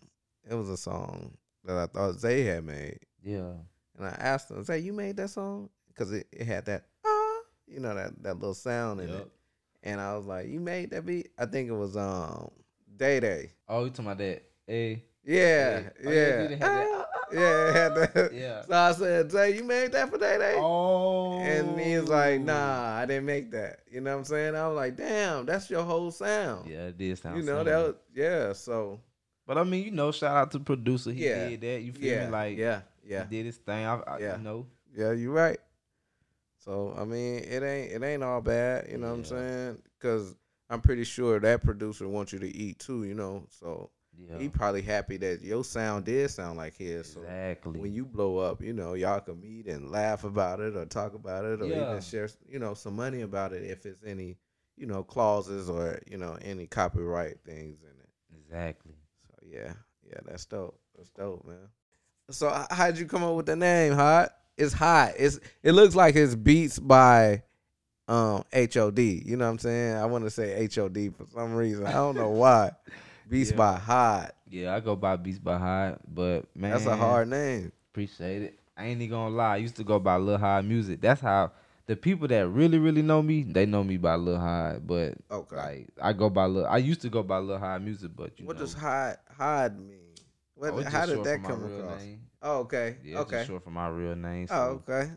it 0.50 0.56
was 0.56 0.70
a 0.70 0.78
song 0.78 1.34
that 1.66 1.78
I 1.78 1.86
thought 1.88 2.20
Zay 2.20 2.44
had 2.44 2.64
made, 2.66 3.00
Yeah, 3.22 3.54
and 3.98 4.06
I 4.08 4.10
asked 4.20 4.50
him, 4.50 4.64
"Zay, 4.64 4.80
you 4.80 4.94
made 4.94 5.18
that 5.18 5.30
song?" 5.30 5.70
Because 5.88 6.12
it, 6.14 6.28
it 6.32 6.48
had 6.48 6.66
that 6.66 6.86
ah, 7.06 7.40
you 7.68 7.80
know 7.80 7.94
that 7.94 8.22
that 8.24 8.36
little 8.40 8.54
sound 8.54 9.02
in 9.02 9.10
it, 9.10 9.14
Yup. 9.14 9.30
And 9.84 10.00
I 10.02 10.16
was 10.16 10.26
like, 10.26 10.48
"You 10.48 10.60
made 10.60 10.92
that 10.92 11.06
beat?" 11.06 11.30
I 11.38 11.46
think 11.46 11.70
it 11.70 11.74
was 11.74 11.96
um 11.98 12.50
Day 12.98 13.20
Day. 13.20 13.52
Oh, 13.68 13.84
you 13.86 13.90
talking 13.90 14.06
about 14.06 14.18
that? 14.20 14.44
Hey, 14.68 15.04
Yeah, 15.24 15.84
Oh, 16.06 16.10
yeah, 16.10 16.12
yeah, 16.12 16.38
did 16.42 16.52
it 16.52 16.60
have 16.60 16.62
that? 16.62 17.08
yeah. 17.34 17.74
had 17.74 17.96
that. 17.96 18.32
Yeah. 18.34 18.62
So 18.64 18.74
I 18.74 18.92
said, 18.94 19.32
"Say 19.32 19.56
you 19.56 19.64
made 19.64 19.92
that 19.94 20.10
for 20.10 20.18
Day 20.18 20.38
Day?" 20.38 20.56
Oh. 20.58 21.34
And 21.40 21.80
he's 21.80 22.04
like, 22.04 22.42
"Nah, 22.42 22.96
I 22.98 23.06
didn't 23.06 23.26
make 23.26 23.52
that." 23.52 23.80
You 23.92 24.02
know 24.02 24.12
what 24.14 24.20
I'm 24.20 24.26
saying? 24.26 24.56
I 24.56 24.68
was 24.68 24.76
like, 24.76 24.96
"Damn, 24.98 25.46
that's 25.46 25.70
your 25.70 25.84
whole 25.84 26.12
sound." 26.12 26.70
Yeah, 26.70 26.88
it 26.88 26.98
did 26.98 27.18
sound. 27.18 27.38
you 27.38 27.44
know 27.44 27.60
similar. 27.64 27.64
that. 27.82 27.88
Was, 27.88 27.96
yeah. 28.16 28.54
So 28.54 29.00
But 29.48 29.58
I 29.58 29.64
mean, 29.64 29.86
you 29.86 29.92
know, 29.92 30.12
shout 30.12 30.36
out 30.36 30.52
to 30.52 30.58
the 30.60 30.64
producer. 30.64 31.12
He 31.12 31.26
Yeah. 31.26 31.50
did 31.50 31.62
that. 31.62 31.82
You 31.82 31.92
feel 31.94 32.12
yeah, 32.12 32.26
me? 32.26 32.32
Like, 32.32 32.58
yeah, 32.58 32.82
yeah, 33.04 33.24
he 33.24 33.38
did 33.38 33.46
his 33.48 33.58
thing. 33.58 33.86
I, 33.86 33.96
I 34.08 34.20
Yeah. 34.20 34.38
you 34.38 34.44
know. 34.44 34.68
yeah. 34.96 35.12
You 35.12 35.32
right. 35.32 35.60
So 36.64 36.94
I 36.98 37.06
mean, 37.06 37.40
it 37.40 37.64
ain't 37.64 37.92
it 37.92 38.04
ain't 38.04 38.24
all 38.24 38.42
bad. 38.42 38.88
You 38.92 38.98
know 39.00 39.10
what 39.10 39.18
I'm 39.20 39.26
saying? 39.26 39.78
Because 40.00 40.36
I'm 40.70 40.80
pretty 40.82 41.04
sure 41.04 41.40
that 41.40 41.64
producer 41.64 42.08
wants 42.08 42.32
you 42.34 42.40
to 42.40 42.48
eat 42.56 42.80
too. 42.80 43.04
You 43.04 43.16
know, 43.16 43.46
so 43.50 43.90
Yeah. 44.18 44.38
he 44.38 44.48
probably 44.48 44.82
happy 44.84 45.18
that 45.18 45.42
your 45.42 45.64
sound 45.64 46.06
did 46.06 46.30
sound 46.30 46.58
like 46.58 46.76
his. 46.78 47.12
So 47.14 47.22
exactly. 47.22 47.80
when 47.80 47.94
you 47.94 48.06
blow 48.06 48.38
up, 48.38 48.62
you 48.62 48.74
know, 48.74 48.94
y'all 48.94 49.20
can 49.22 49.42
meet 49.42 49.68
and 49.68 49.90
laugh 49.90 50.24
about 50.24 50.60
it 50.60 50.76
or 50.76 50.86
talk 50.86 51.14
about 51.16 51.46
it 51.46 51.62
or 51.62 51.68
Yeah. 51.68 51.88
even 51.88 52.02
share, 52.02 52.30
you 52.48 52.60
know, 52.60 52.74
some 52.76 52.96
money 52.96 53.22
about 53.22 53.54
it 53.54 53.64
if 53.64 53.86
it's 53.86 54.04
any, 54.06 54.38
you 54.78 54.86
know, 54.86 55.04
clauses 55.04 55.68
or, 55.70 56.00
you 56.08 56.18
know, 56.18 56.38
any 56.42 56.68
copyright 56.68 57.44
things 57.44 57.82
in 57.82 57.90
it. 57.90 58.10
exactly. 58.38 58.94
So 59.28 59.34
yeah, 59.48 59.74
yeah, 60.08 60.20
that's 60.26 60.46
dope. 60.46 60.80
That's 60.96 61.10
dope, 61.10 61.44
man. 61.46 61.70
So 62.30 62.66
how'd 62.70 62.98
you 62.98 63.08
come 63.08 63.24
up 63.24 63.36
with 63.36 63.48
the 63.48 63.56
name, 63.56 63.94
Hot? 63.94 64.32
It's 64.62 64.74
hot. 64.74 65.14
It's 65.18 65.40
it 65.64 65.72
looks 65.72 65.96
like 65.96 66.16
it's 66.16 66.36
beats 66.36 66.78
by 66.80 67.44
um 68.08 68.44
HOD. 68.54 69.00
You 69.00 69.38
know 69.38 69.46
what 69.46 69.52
I'm 69.52 69.60
saying? 69.60 69.96
I 69.96 70.06
want 70.06 70.24
to 70.26 70.30
say 70.30 70.68
HOD 70.74 71.14
for 71.18 71.26
some 71.34 71.54
reason. 71.56 71.88
I 71.88 71.94
don't 71.94 72.16
know 72.16 72.30
why. 72.30 72.72
Beats 73.30 73.52
Yeah. 73.52 73.58
by 73.58 73.78
Hot. 73.78 74.36
Yeah, 74.50 74.76
I 74.76 74.82
go 74.82 74.96
by 74.98 75.16
Beats 75.16 75.40
by 75.40 75.58
High, 75.58 75.96
but 76.08 76.46
man, 76.56 76.72
That's 76.72 76.86
a 76.86 76.96
hard 76.96 77.30
name. 77.30 77.72
Appreciate 77.92 78.42
it. 78.42 78.60
I 78.76 78.86
ain't 78.88 79.02
even 79.02 79.12
gonna 79.12 79.36
lie. 79.36 79.54
I 79.54 79.58
used 79.58 79.78
to 79.78 79.84
go 79.86 80.00
by 80.00 80.18
Lil 80.18 80.38
High 80.38 80.62
Music. 80.62 81.00
That's 81.00 81.22
how 81.22 81.52
the 81.86 81.96
people 81.96 82.28
that 82.28 82.48
really, 82.50 82.78
really 82.78 83.02
know 83.02 83.22
me, 83.22 83.44
they 83.44 83.66
know 83.66 83.84
me 83.84 83.98
by 83.98 84.16
Lil 84.16 84.38
High. 84.40 84.80
But 84.84 85.14
Okay. 85.32 85.56
like, 85.56 85.88
I 86.02 86.12
go 86.14 86.30
by 86.30 86.46
Lil. 86.46 86.66
I 86.66 86.78
used 86.78 87.02
to 87.02 87.10
go 87.10 87.24
by 87.24 87.38
Lil 87.38 87.58
High 87.58 87.78
Music, 87.78 88.12
but 88.16 88.38
you 88.40 88.46
what 88.46 88.58
know, 88.58 88.62
does 88.64 88.74
hide 88.74 89.18
hide 89.38 89.80
mean? 89.80 90.11
What, 90.62 90.74
oh, 90.74 90.84
how 90.84 91.08
did 91.08 91.24
that 91.24 91.44
come 91.44 91.64
across? 91.64 92.02
Name. 92.02 92.22
Oh, 92.40 92.60
okay. 92.60 92.98
Yeah, 93.04 93.18
okay. 93.22 93.38
just 93.38 93.48
short 93.48 93.64
for 93.64 93.72
my 93.72 93.88
real 93.88 94.16
name. 94.16 94.46
So. 94.46 94.54
Oh, 94.88 94.94
okay. 94.94 95.12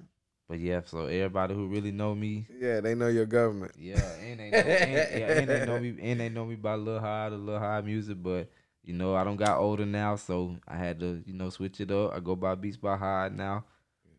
But 0.48 0.58
yeah, 0.58 0.80
so 0.86 1.04
everybody 1.04 1.54
who 1.54 1.66
really 1.66 1.92
know 1.92 2.14
me, 2.14 2.46
Yeah, 2.58 2.80
they 2.80 2.94
know 2.94 3.08
your 3.08 3.26
government. 3.26 3.72
yeah, 3.78 4.00
and 4.22 4.40
they 4.40 4.50
know, 4.50 4.56
and, 4.56 5.20
yeah, 5.20 5.32
and 5.32 5.50
they 5.50 5.66
know 5.66 5.78
me, 5.78 5.96
and 6.00 6.20
they 6.20 6.30
know 6.30 6.46
me 6.46 6.54
by 6.54 6.76
Lil 6.76 6.98
High, 6.98 7.28
the 7.28 7.36
Lil 7.36 7.58
High 7.58 7.82
Music. 7.82 8.16
But 8.22 8.48
you 8.82 8.94
know, 8.94 9.14
I 9.14 9.22
don't 9.22 9.36
got 9.36 9.58
older 9.58 9.84
now, 9.84 10.16
so 10.16 10.56
I 10.66 10.78
had 10.78 10.98
to, 11.00 11.22
you 11.26 11.34
know, 11.34 11.50
switch 11.50 11.78
it 11.78 11.90
up. 11.90 12.14
I 12.14 12.20
go 12.20 12.36
by 12.36 12.54
Beats 12.54 12.78
by 12.78 12.96
High 12.96 13.28
now. 13.30 13.64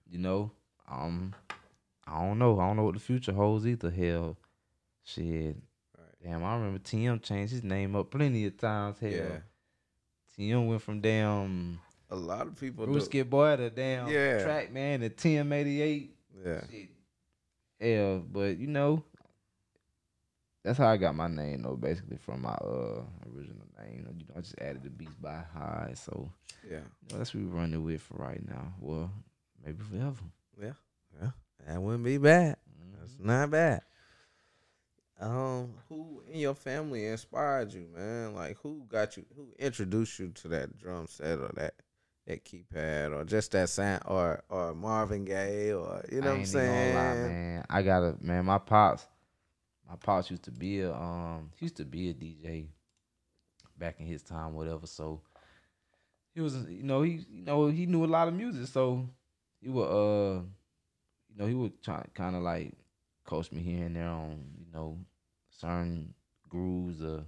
You 0.08 0.20
know, 0.20 0.52
um, 0.88 1.34
I 2.06 2.22
don't 2.22 2.38
know. 2.38 2.60
I 2.60 2.68
don't 2.68 2.78
know 2.78 2.84
what 2.84 2.94
the 2.94 3.00
future 3.00 3.34
holds 3.34 3.66
either. 3.66 3.90
Hell, 3.90 4.38
shit. 5.04 5.58
Right. 5.98 6.16
Damn, 6.24 6.44
I 6.44 6.54
remember 6.56 6.80
Tim 6.84 7.20
changed 7.20 7.52
his 7.54 7.64
name 7.64 7.96
up 7.96 8.12
plenty 8.12 8.46
of 8.46 8.58
times. 8.58 9.00
Hell, 9.00 9.12
Yeah. 9.12 9.38
Tim 10.38 10.68
went 10.68 10.82
from 10.82 11.02
damn 11.02 11.80
A 12.10 12.16
lot 12.16 12.48
of 12.48 12.60
people 12.60 12.86
do. 12.86 12.92
Brewski 12.94 13.28
boy 13.28 13.56
to 13.58 13.70
damn 13.70 14.08
Yeah. 14.08 14.44
track 14.44 14.72
man 14.72 15.00
to 15.02 15.10
Tim 15.10 15.52
eighty 15.54 15.82
eight. 15.82 16.16
Yeah. 16.46 16.62
Shit. 16.70 16.90
Yeah, 17.80 18.20
but 18.32 18.58
you 18.58 18.68
know, 18.68 19.04
that's 20.64 20.78
how 20.78 20.88
I 20.88 20.98
got 20.98 21.16
my 21.16 21.28
name 21.28 21.62
though, 21.64 21.76
basically 21.76 22.18
from 22.18 22.42
my 22.42 22.54
uh 22.54 23.04
original 23.36 23.66
name. 23.80 23.98
You 23.98 24.04
know, 24.04 24.36
I 24.38 24.42
just 24.42 24.60
added 24.60 24.84
the 24.84 24.90
beats 24.90 25.14
by 25.16 25.42
high, 25.54 25.92
so 25.96 26.32
Yeah. 26.64 26.78
you 26.78 27.12
know, 27.12 27.18
that's 27.18 27.34
what 27.34 27.44
we're 27.44 27.50
running 27.56 27.84
with 27.84 28.02
for 28.02 28.16
right 28.16 28.46
now. 28.48 28.74
Well, 28.80 29.12
maybe 29.64 29.84
forever. 29.84 30.22
Yeah. 30.62 30.74
Yeah. 31.22 31.32
That 31.68 31.82
wouldn't 31.82 32.04
be 32.04 32.18
bad. 32.18 32.58
That's 33.00 33.14
Mhm. 33.16 33.26
not 33.26 33.52
bad. 33.52 33.82
Um, 35.20 35.74
who 35.88 36.24
in 36.32 36.40
your 36.40 36.56
family 36.56 37.06
inspired 37.06 37.74
you, 37.74 37.88
man? 37.96 38.36
Like 38.36 38.58
who 38.62 38.84
got 38.90 39.16
you 39.18 39.26
who 39.36 39.48
introduced 39.58 40.20
you 40.20 40.30
to 40.30 40.48
that 40.50 40.78
drum 40.78 41.08
set 41.08 41.40
or 41.40 41.52
that 41.56 41.76
that 42.28 42.44
keypad 42.44 43.14
or 43.16 43.24
just 43.24 43.52
that 43.52 43.70
sound 43.70 44.04
or 44.08 44.44
or 44.50 44.74
Marvin 44.74 45.24
Gaye 45.24 45.72
or 45.72 46.04
you 46.12 46.22
know 46.22 46.32
I 46.32 46.32
what 46.32 46.36
I'm 46.36 46.40
ain't 46.40 46.48
even 46.50 46.66
gonna 46.66 46.94
lie, 46.94 47.14
saying? 47.14 47.24
man. 47.24 47.66
I 47.70 47.82
got 47.82 48.04
a 48.04 48.16
man, 48.20 48.46
my 48.46 48.58
pops, 48.58 49.08
my 49.88 49.96
pops 49.96 50.30
used 50.32 50.44
to 50.44 50.52
be 50.52 50.82
a 50.82 50.94
um 50.94 51.52
he 51.56 51.66
used 51.66 51.78
to 51.78 51.86
be 51.86 52.10
a 52.10 52.14
DJ 52.14 52.68
back 53.78 54.00
in 54.00 54.06
his 54.06 54.22
time, 54.22 54.54
whatever. 54.54 54.86
So 54.86 55.22
he 56.34 56.42
was 56.42 56.56
you 56.70 56.84
know, 56.84 57.04
he 57.04 57.26
you 57.30 57.46
know, 57.46 57.68
he 57.68 57.86
knew 57.86 58.04
a 58.04 58.08
lot 58.08 58.28
of 58.28 58.34
music, 58.34 58.68
so 58.68 59.08
he 59.62 59.70
would 59.70 59.88
uh 59.88 60.42
you 61.30 61.38
know, 61.38 61.46
he 61.48 61.54
would 61.54 61.82
try 61.82 62.04
kinda 62.14 62.40
like 62.40 62.74
coach 63.26 63.52
me 63.52 63.62
here 63.62 63.86
and 63.86 63.96
there 63.96 64.08
on, 64.08 64.40
you 64.58 64.66
know, 64.74 64.98
certain 65.50 66.14
grooves 66.50 67.02
or 67.02 67.24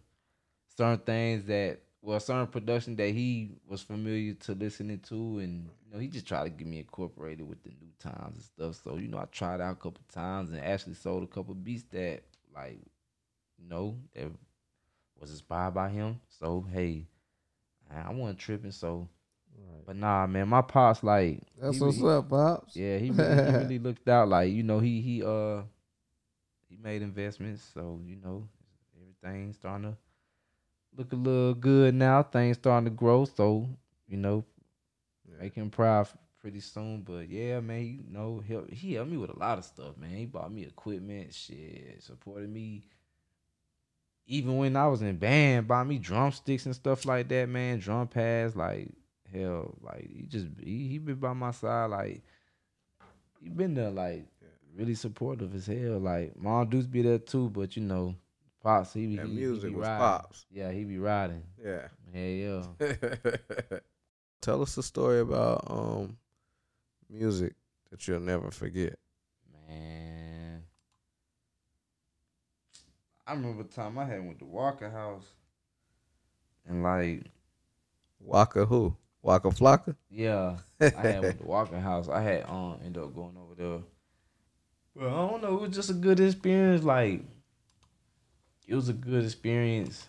certain 0.76 1.00
things 1.00 1.46
that 1.46 1.80
well, 2.02 2.20
certain 2.20 2.48
production 2.48 2.96
that 2.96 3.10
he 3.10 3.50
was 3.68 3.82
familiar 3.82 4.34
to 4.36 4.54
listening 4.54 5.00
to, 5.00 5.40
and 5.40 5.68
you 5.86 5.92
know, 5.92 6.00
he 6.00 6.08
just 6.08 6.28
tried 6.28 6.44
to 6.46 6.50
get 6.52 6.68
me 6.68 6.80
incorporated 6.80 7.46
with 7.48 7.62
the 7.64 7.70
new 7.72 7.92
times 8.00 8.36
and 8.36 8.44
stuff. 8.44 8.82
So 8.84 8.98
you 8.98 9.08
know, 9.10 9.18
I 9.18 9.26
tried 9.26 9.60
out 9.60 9.74
a 9.74 9.76
couple 9.76 10.02
times 10.14 10.52
and 10.52 10.60
actually 10.64 10.94
sold 10.94 11.24
a 11.24 11.28
couple 11.28 11.54
beats 11.56 11.84
that, 11.92 12.22
like, 12.56 12.80
you 13.58 13.68
know, 13.68 13.98
that 14.16 14.28
was 15.20 15.32
inspired 15.32 15.74
by 15.74 15.90
him. 15.90 16.22
So 16.30 16.66
hey, 16.72 17.08
I 17.94 18.14
wasn't 18.14 18.40
tripping. 18.40 18.72
So, 18.72 19.10
but 19.86 19.96
nah, 19.96 20.28
man, 20.28 20.48
my 20.48 20.62
pops 20.62 21.04
like 21.04 21.42
That's 21.60 21.80
what's 21.80 21.98
really- 21.98 22.14
up, 22.16 22.30
Pops. 22.30 22.76
yeah, 22.76 23.00
he 23.00 23.10
really, 23.12 23.36
he 23.36 23.58
really 23.58 23.80
looked 23.80 24.08
out. 24.08 24.30
Like 24.30 24.52
you 24.52 24.64
know, 24.64 24.80
he 24.80 25.02
he 25.02 25.24
uh 25.24 25.64
he 26.70 26.78
made 26.78 27.02
investments, 27.02 27.64
so 27.74 28.00
you 28.06 28.16
know 28.24 28.48
everything's 29.02 29.56
starting 29.58 29.92
to 29.92 29.98
look 30.98 31.12
a 31.14 31.16
little 31.16 31.54
good 31.54 31.94
now. 31.94 32.24
Things 32.24 32.58
starting 32.58 32.86
to 32.86 32.92
grow, 32.92 33.26
so 33.26 33.68
you 34.08 34.18
know 34.18 34.44
Yeah. 35.30 35.42
make 35.42 35.54
him 35.56 35.70
proud 35.70 36.08
pretty 36.40 36.60
soon. 36.60 37.02
But 37.02 37.30
yeah, 37.30 37.60
man, 37.60 37.86
you 37.86 38.04
know 38.10 38.44
help, 38.48 38.70
he 38.72 38.94
helped 38.94 39.12
me 39.12 39.18
with 39.18 39.30
a 39.32 39.40
lot 39.40 39.58
of 39.58 39.66
stuff, 39.66 39.98
man. 39.98 40.12
He 40.16 40.26
bought 40.26 40.52
me 40.52 40.64
equipment, 40.64 41.34
shit, 41.34 42.02
supported 42.04 42.50
me. 42.50 42.84
Even 44.26 44.58
when 44.58 44.76
I 44.76 44.88
was 44.88 45.02
in 45.02 45.18
band, 45.18 45.68
bought 45.68 45.88
me 45.88 46.00
drumsticks 46.00 46.66
and 46.66 46.76
stuff 46.76 47.06
like 47.06 47.30
that, 47.30 47.48
man. 47.48 47.80
Drum 47.80 48.08
pads, 48.08 48.56
like 48.56 48.90
hell, 49.32 49.78
like 49.82 50.10
he 50.12 50.24
just 50.24 50.48
he, 50.62 50.88
he 50.90 50.98
been 50.98 51.16
by 51.16 51.34
my 51.34 51.52
side, 51.52 51.86
like 51.92 52.24
he 53.42 53.50
been 53.50 53.74
there, 53.74 53.90
like. 53.90 54.26
Really 54.78 54.94
supportive 54.94 55.56
as 55.56 55.66
hell. 55.66 55.98
Like 55.98 56.38
mom 56.38 56.70
Deuce 56.70 56.86
be 56.86 57.02
there 57.02 57.18
too, 57.18 57.50
but 57.50 57.76
you 57.76 57.82
know, 57.82 58.14
pops 58.62 58.94
he 58.94 59.08
be 59.08 59.16
That 59.16 59.26
he, 59.26 59.32
he 59.32 59.40
music 59.40 59.72
be 59.72 59.76
was 59.76 59.88
riding. 59.88 60.00
Pops. 60.00 60.46
Yeah, 60.52 60.72
he 60.72 60.84
be 60.84 61.00
riding. 61.00 61.44
Yeah. 61.64 61.88
Hell 62.14 62.68
yeah. 62.80 63.78
Tell 64.42 64.62
us 64.62 64.78
a 64.78 64.84
story 64.84 65.20
about 65.22 65.64
um 65.68 66.18
music 67.10 67.56
that 67.90 68.08
you'll 68.08 68.20
never 68.20 68.52
forget. 68.52 69.00
Man. 69.68 70.62
I 73.26 73.34
remember 73.34 73.64
the 73.64 73.70
time 73.70 73.98
I 73.98 74.06
had 74.06 74.24
went 74.24 74.38
to 74.40 74.46
Waka 74.46 74.92
House. 74.92 75.26
And 76.68 76.84
like, 76.84 77.24
Waka 78.20 78.66
who? 78.66 78.96
Waka 79.24 79.50
Flocka? 79.50 79.96
yeah, 80.12 80.58
I 80.82 80.86
had 80.86 81.22
went 81.22 81.40
to 81.40 81.48
Waka 81.48 81.80
House. 81.80 82.10
I 82.10 82.22
had 82.22 82.44
um 82.44 82.78
ended 82.86 83.02
up 83.02 83.16
going 83.16 83.36
over 83.38 83.56
there. 83.56 83.80
But 84.98 85.10
I 85.10 85.12
don't 85.12 85.44
know, 85.44 85.56
it 85.58 85.62
was 85.62 85.76
just 85.76 85.92
a 85.92 85.94
good 85.94 86.20
experience. 86.20 86.84
Like 86.84 87.22
it 88.68 88.74
was 88.74 88.90
a 88.90 88.94
good 88.94 89.24
experience. 89.24 90.08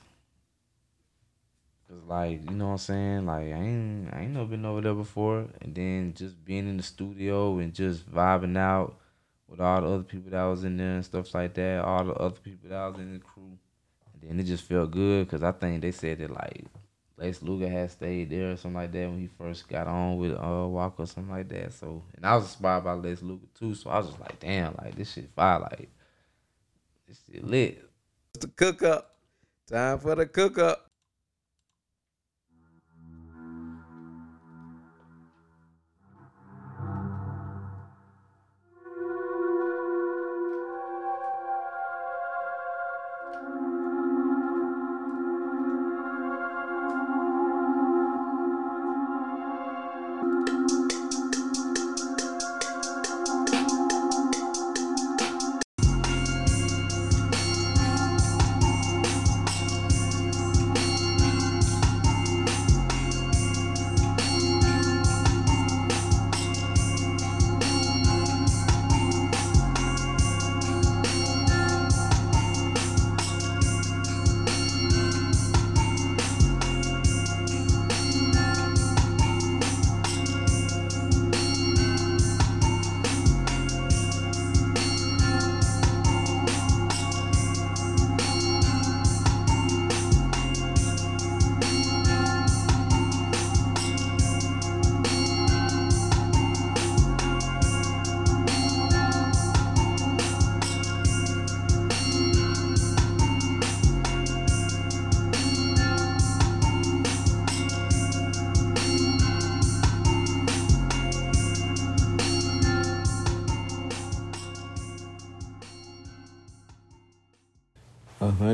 Cause 1.88 2.02
like, 2.07 2.49
you 2.49 2.57
know 2.57 2.66
what 2.66 2.73
I'm 2.73 2.78
saying? 2.78 3.26
Like 3.26 3.47
I 3.47 3.59
ain't 3.59 4.14
I 4.14 4.21
ain't 4.21 4.33
never 4.33 4.47
been 4.47 4.64
over 4.64 4.80
there 4.80 4.95
before. 4.95 5.47
And 5.61 5.75
then 5.75 6.14
just 6.14 6.42
being 6.42 6.68
in 6.68 6.78
the 6.78 6.83
studio 6.83 7.59
and 7.59 7.75
just 7.75 8.11
vibing 8.11 8.57
out 8.57 8.97
with 9.47 9.61
all 9.61 9.80
the 9.83 9.88
other 9.88 10.02
people 10.04 10.30
that 10.30 10.45
was 10.45 10.64
in 10.64 10.78
there 10.78 10.95
and 10.95 11.04
stuff 11.04 11.35
like 11.35 11.54
that, 11.54 11.85
all 11.85 12.04
the 12.04 12.14
other 12.14 12.40
people 12.40 12.71
that 12.71 12.87
was 12.87 12.99
in 12.99 13.14
the 13.14 13.18
crew. 13.21 13.59
And 14.12 14.30
then 14.30 14.40
it 14.40 14.45
just 14.45 14.64
felt 14.64 14.90
good 14.90 15.26
because 15.26 15.42
I 15.42 15.52
think 15.52 15.83
they 15.83 15.92
said 15.92 16.18
that 16.18 16.30
like 16.30 16.64
Lex 17.18 17.42
Luger 17.42 17.68
had 17.68 17.90
stayed 17.90 18.30
there 18.30 18.52
or 18.52 18.56
something 18.56 18.80
like 18.80 18.92
that 18.92 19.10
when 19.10 19.18
he 19.18 19.26
first 19.26 19.68
got 19.68 19.87
on 19.88 20.18
with 20.18 20.32
uh 20.32 20.66
Waka 20.68 21.02
or 21.02 21.06
something 21.06 21.32
like 21.32 21.48
that. 21.48 21.72
So 21.72 22.02
and 22.14 22.25
I 22.25 22.37
was 22.37 22.44
inspired 22.44 22.84
by 22.84 22.92
Lex 22.92 23.22
Luger 23.22 23.46
too. 23.58 23.75
So 23.75 23.90
I 23.90 23.98
was 23.98 24.08
just 24.08 24.20
like, 24.20 24.38
damn, 24.38 24.75
like 24.82 24.94
this 24.94 25.12
shit 25.12 25.28
fire, 25.34 25.60
like 25.60 25.88
this 27.08 27.20
shit 27.30 27.44
lit. 27.44 27.84
It's 28.34 28.44
the 28.44 28.52
cook 28.52 28.82
up. 28.82 29.16
Time 29.68 29.98
for 29.98 30.14
the 30.14 30.26
cook 30.26 30.58
up. 30.58 30.88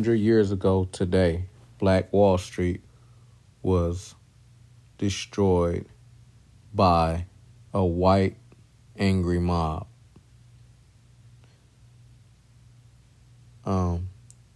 Hundred 0.04 0.20
years 0.20 0.52
ago 0.52 0.86
today, 0.92 1.46
Black 1.78 2.12
Wall 2.12 2.36
Street 2.36 2.82
was 3.62 4.14
destroyed 4.98 5.86
by 6.74 7.24
a 7.72 7.82
white 7.82 8.36
angry 8.98 9.38
mob. 9.38 9.86
Um, 13.64 14.10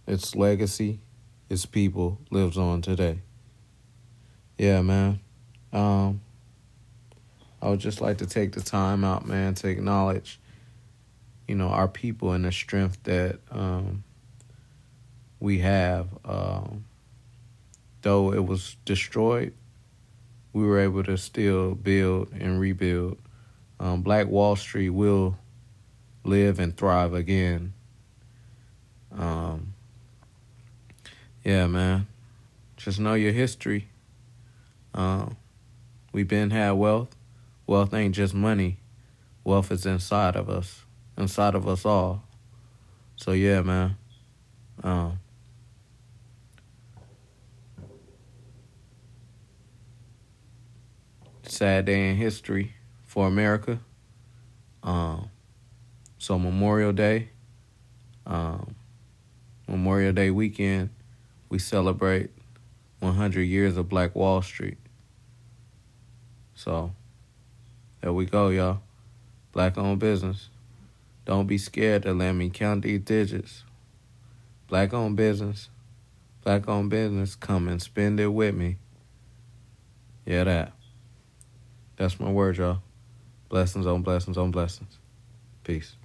its 0.05 0.35
legacy, 0.35 0.99
its 1.49 1.65
people 1.65 2.19
lives 2.29 2.55
on 2.55 2.83
today. 2.83 3.21
Yeah, 4.59 4.83
man. 4.83 5.19
Um, 5.73 6.21
I 7.59 7.71
would 7.71 7.79
just 7.79 8.01
like 8.01 8.19
to 8.19 8.27
take 8.27 8.51
the 8.51 8.61
time 8.61 9.03
out, 9.03 9.25
man, 9.25 9.55
to 9.55 9.67
acknowledge, 9.67 10.39
you 11.47 11.55
know, 11.55 11.69
our 11.69 11.87
people 11.87 12.33
and 12.33 12.45
the 12.45 12.51
strength 12.51 13.01
that 13.05 13.39
um, 13.49 14.03
we 15.39 15.59
have. 15.59 16.07
Um, 16.25 16.85
though 18.01 18.33
it 18.33 18.45
was 18.45 18.75
destroyed, 18.85 19.53
we 20.53 20.63
were 20.63 20.79
able 20.79 21.03
to 21.03 21.17
still 21.17 21.75
build 21.75 22.31
and 22.31 22.59
rebuild. 22.59 23.17
Um, 23.79 24.01
Black 24.01 24.27
Wall 24.27 24.55
Street 24.55 24.89
will 24.89 25.37
live 26.23 26.59
and 26.59 26.75
thrive 26.75 27.13
again. 27.13 27.73
Um, 29.11 29.73
yeah, 31.43 31.67
man. 31.67 32.07
Just 32.77 32.99
know 32.99 33.13
your 33.13 33.31
history. 33.31 33.89
Um, 34.93 35.37
we 36.11 36.23
been 36.23 36.51
had 36.51 36.71
wealth. 36.71 37.15
Wealth 37.67 37.93
ain't 37.93 38.15
just 38.15 38.33
money. 38.33 38.79
Wealth 39.43 39.71
is 39.71 39.85
inside 39.85 40.35
of 40.35 40.49
us, 40.49 40.85
inside 41.17 41.55
of 41.55 41.67
us 41.67 41.85
all. 41.85 42.23
So 43.15 43.31
yeah, 43.31 43.61
man. 43.61 43.97
Um, 44.83 45.19
sad 51.51 51.85
day 51.85 52.09
in 52.09 52.15
history 52.15 52.73
for 53.05 53.27
America. 53.27 53.79
Um, 54.83 55.29
so 56.17 56.37
Memorial 56.37 56.91
Day, 56.91 57.29
um, 58.25 58.75
Memorial 59.67 60.13
Day 60.13 60.31
weekend, 60.31 60.89
we 61.49 61.59
celebrate 61.59 62.29
100 62.99 63.41
years 63.41 63.77
of 63.77 63.89
Black 63.89 64.15
Wall 64.15 64.41
Street. 64.41 64.77
So 66.55 66.91
there 68.01 68.13
we 68.13 68.25
go, 68.25 68.49
y'all. 68.49 68.81
Black 69.51 69.77
owned 69.77 69.99
business. 69.99 70.49
Don't 71.25 71.47
be 71.47 71.57
scared 71.57 72.03
to 72.03 72.13
let 72.13 72.33
me 72.33 72.49
count 72.49 72.83
these 72.83 73.01
digits. 73.01 73.63
Black 74.67 74.93
owned 74.93 75.15
business. 75.15 75.69
Black 76.43 76.67
owned 76.67 76.89
business. 76.89 77.35
Come 77.35 77.67
and 77.67 77.81
spend 77.81 78.19
it 78.19 78.27
with 78.27 78.55
me. 78.55 78.77
Yeah, 80.25 80.43
that. 80.43 80.73
That's 81.99 82.17
my 82.17 82.31
word, 82.31 82.55
y'all. 82.55 82.77
Blessings 83.49 83.85
on 83.85 84.03
blessings 84.03 84.37
on 84.37 84.51
blessings. 84.51 84.97
Peace. 85.65 85.97